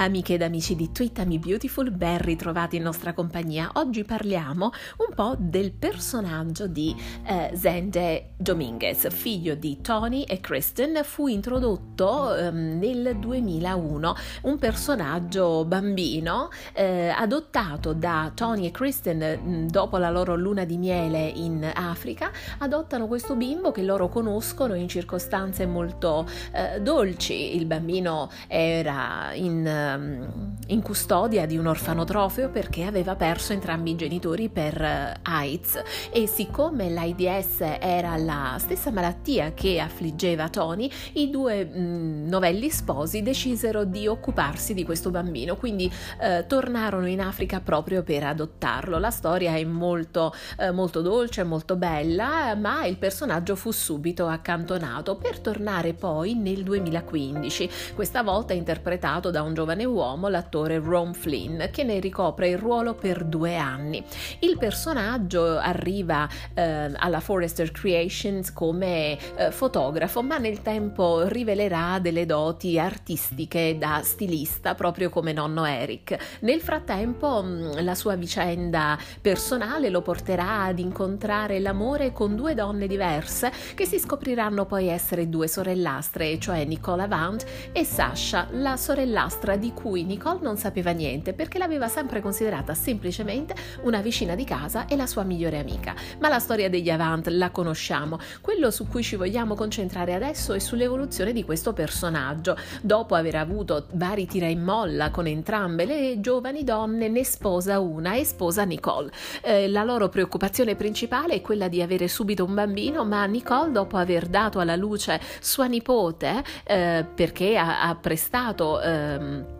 [0.00, 3.72] Amiche ed amici di Twittami Beautiful, ben ritrovati in nostra compagnia.
[3.74, 6.94] Oggi parliamo un po' del personaggio di
[7.24, 11.00] eh, Zende Dominguez, figlio di Tony e Kristen.
[11.02, 19.66] Fu introdotto eh, nel 2001, un personaggio bambino eh, adottato da Tony e Kristen mm,
[19.66, 22.30] dopo la loro luna di miele in Africa.
[22.58, 27.56] Adottano questo bimbo che loro conoscono in circostanze molto eh, dolci.
[27.56, 33.96] Il bambino era in Ehm, in custodia di un orfanotrofeo perché aveva perso entrambi i
[33.96, 35.82] genitori per eh, AIDS.
[36.10, 42.68] E siccome l'AIDS era la stessa malattia che affliggeva Tony, i due mh, mm, novelli
[42.70, 48.98] sposi decisero di occuparsi di questo bambino, quindi eh, tornarono in Africa proprio per adottarlo.
[48.98, 55.16] La storia è molto, eh, molto dolce, molto bella, ma il personaggio fu subito accantonato.
[55.16, 61.62] Per tornare poi nel 2015, questa volta interpretato da un giovane uomo, l'attore Ron Flynn,
[61.70, 64.02] che ne ricopre il ruolo per due anni.
[64.40, 72.26] Il personaggio arriva eh, alla Forrester Creations come eh, fotografo, ma nel tempo rivelerà delle
[72.26, 76.38] doti artistiche da stilista, proprio come nonno Eric.
[76.40, 82.86] Nel frattempo mm, la sua vicenda personale lo porterà ad incontrare l'amore con due donne
[82.86, 89.56] diverse che si scopriranno poi essere due sorellastre, cioè Nicola Vant e Sasha, la sorellastra
[89.56, 94.44] di cui cui Nicole non sapeva niente perché l'aveva sempre considerata semplicemente una vicina di
[94.44, 95.94] casa e la sua migliore amica.
[96.20, 98.18] Ma la storia degli Avant la conosciamo.
[98.42, 102.56] Quello su cui ci vogliamo concentrare adesso è sull'evoluzione di questo personaggio.
[102.82, 108.14] Dopo aver avuto vari tira in molla con entrambe le giovani donne, ne sposa una
[108.14, 109.10] e sposa Nicole.
[109.42, 113.96] Eh, la loro preoccupazione principale è quella di avere subito un bambino, ma Nicole, dopo
[113.96, 118.80] aver dato alla luce sua nipote, eh, perché ha, ha prestato...
[118.82, 119.56] Ehm,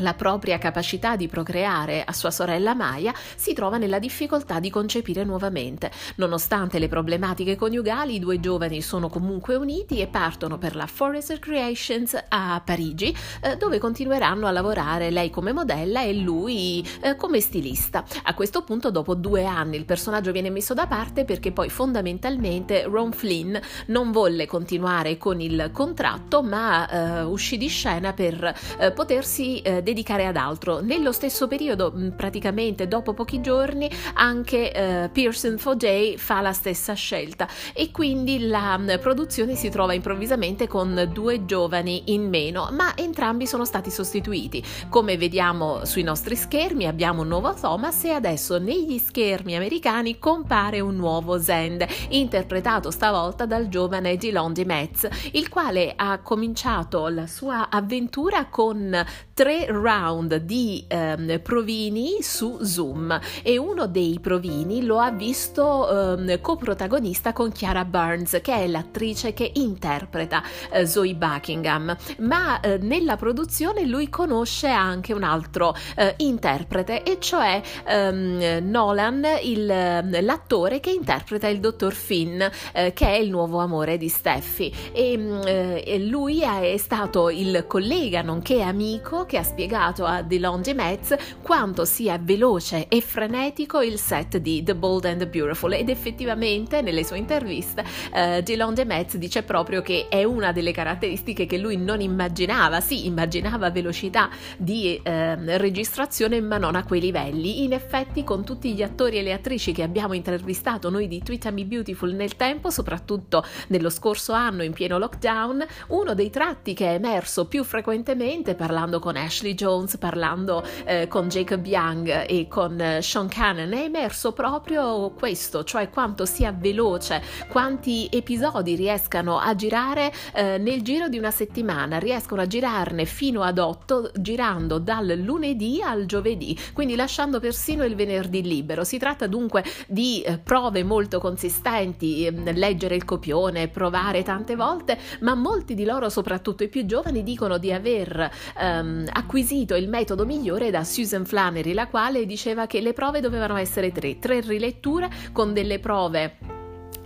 [0.00, 5.24] la propria capacità di procreare a sua sorella Maya, si trova nella difficoltà di concepire
[5.24, 5.90] nuovamente.
[6.16, 11.38] Nonostante le problematiche coniugali, i due giovani sono comunque uniti e partono per la Forrester
[11.38, 17.40] Creations a Parigi, eh, dove continueranno a lavorare lei come modella e lui eh, come
[17.40, 18.04] stilista.
[18.24, 22.84] A questo punto, dopo due anni, il personaggio viene messo da parte perché poi fondamentalmente
[22.84, 23.56] Ron Flynn
[23.86, 29.82] non volle continuare con il contratto, ma eh, uscì di scena per eh, potersi eh,
[29.90, 30.80] dedicare ad altro.
[30.80, 36.94] Nello stesso periodo, mm, praticamente dopo pochi giorni, anche eh, Pearson Foday fa la stessa
[36.94, 42.96] scelta e quindi la mm, produzione si trova improvvisamente con due giovani in meno, ma
[42.96, 44.62] entrambi sono stati sostituiti.
[44.88, 50.80] Come vediamo sui nostri schermi abbiamo un nuovo Thomas e adesso negli schermi americani compare
[50.80, 57.26] un nuovo Zend, interpretato stavolta dal giovane Dylan Di Metz, il quale ha cominciato la
[57.26, 64.98] sua avventura con tre round di ehm, provini su Zoom e uno dei provini lo
[64.98, 71.96] ha visto ehm, coprotagonista con Chiara Burns, che è l'attrice che interpreta eh, Zoe Buckingham,
[72.18, 79.26] ma eh, nella produzione lui conosce anche un altro eh, interprete, e cioè ehm, Nolan,
[79.42, 82.40] il, l'attore che interpreta il dottor Finn,
[82.72, 84.72] eh, che è il nuovo amore di Steffi.
[84.92, 89.59] E, mm, eh, lui è stato il collega, nonché amico, che ha spiegato
[90.04, 95.18] a Dylan Di Metz quanto sia veloce e frenetico il set di The Bold and
[95.18, 100.52] the Beautiful ed effettivamente nelle sue interviste eh, Di Metz dice proprio che è una
[100.52, 106.84] delle caratteristiche che lui non immaginava, sì immaginava velocità di eh, registrazione ma non a
[106.84, 107.64] quei livelli.
[107.64, 111.22] In effetti con tutti gli attori e le attrici che abbiamo intervistato noi di
[111.52, 116.90] Me Beautiful nel tempo, soprattutto nello scorso anno in pieno lockdown, uno dei tratti che
[116.90, 122.80] è emerso più frequentemente parlando con Ashley Jones, parlando eh, con Jacob Young e con
[122.80, 129.54] eh, Sean Cannon, è emerso proprio questo, cioè quanto sia veloce, quanti episodi riescano a
[129.54, 135.18] girare eh, nel giro di una settimana, riescono a girarne fino ad otto, girando dal
[135.18, 138.84] lunedì al giovedì, quindi lasciando persino il venerdì libero.
[138.84, 144.98] Si tratta dunque di eh, prove molto consistenti, ehm, leggere il copione, provare tante volte,
[145.20, 149.38] ma molti di loro, soprattutto i più giovani, dicono di aver ehm, acquisito
[149.76, 154.18] il metodo migliore da Susan Flannery, la quale diceva che le prove dovevano essere tre,
[154.18, 156.49] tre riletture con delle prove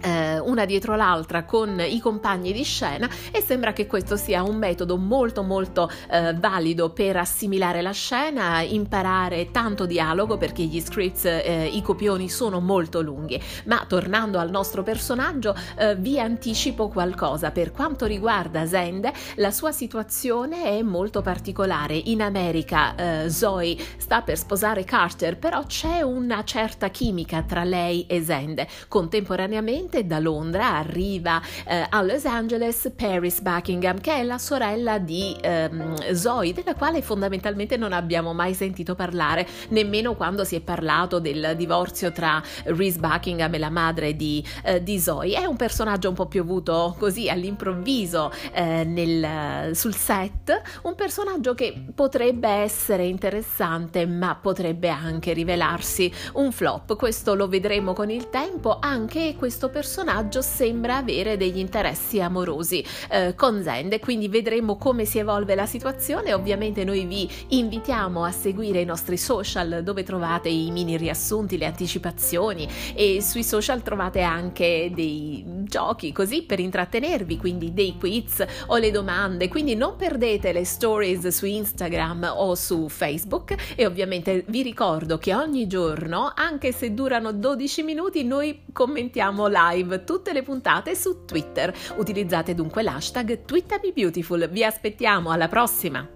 [0.04, 4.56] eh, una dietro l'altra con i compagni di scena e sembra che questo sia un
[4.56, 11.24] metodo molto molto eh, valido per assimilare la scena, imparare tanto dialogo perché gli scripts,
[11.24, 13.40] eh, i copioni sono molto lunghi.
[13.64, 17.50] Ma tornando al nostro personaggio, eh, vi anticipo qualcosa.
[17.50, 21.96] Per quanto riguarda Zende, la sua situazione è molto particolare.
[21.96, 28.06] In America eh, Zoe sta per sposare Carter, però c'è una certa chimica tra lei
[28.06, 28.68] e Zende.
[28.88, 34.98] Contemporaneamente direttamente da Londra arriva eh, a Los Angeles Paris Buckingham, che è la sorella
[34.98, 40.60] di ehm, Zoe, della quale fondamentalmente non abbiamo mai sentito parlare, nemmeno quando si è
[40.60, 45.34] parlato del divorzio tra Reese Buckingham e la madre di, eh, di Zoe.
[45.34, 51.84] È un personaggio un po' piovuto così all'improvviso eh, nel, sul set, un personaggio che
[51.94, 56.96] potrebbe essere interessante, ma potrebbe anche rivelarsi un flop.
[56.96, 63.34] Questo lo vedremo con il tempo, anche questo personaggio sembra avere degli interessi amorosi eh,
[63.34, 66.32] con Zende, quindi vedremo come si evolve la situazione.
[66.32, 71.66] Ovviamente noi vi invitiamo a seguire i nostri social dove trovate i mini riassunti, le
[71.66, 78.76] anticipazioni e sui social trovate anche dei giochi così per intrattenervi, quindi dei quiz o
[78.76, 84.62] le domande, quindi non perdete le stories su Instagram o su Facebook e ovviamente vi
[84.62, 90.94] ricordo che ogni giorno, anche se durano 12 minuti, noi commentiamo live tutte le puntate
[90.94, 91.74] su Twitter.
[91.96, 94.48] Utilizzate dunque l'hashtag TweetamiBeautiful.
[94.50, 96.13] Vi aspettiamo alla prossima!